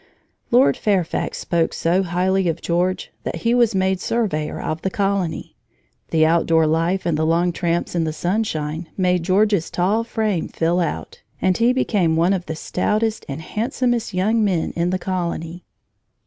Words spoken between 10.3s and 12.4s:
fill out, and he became one